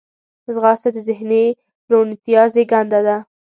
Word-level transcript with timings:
ځغاسته 0.53 0.89
د 0.93 0.97
ذهني 1.07 1.45
روڼتیا 1.91 2.41
زیږنده 2.53 2.99
ده 3.07 3.17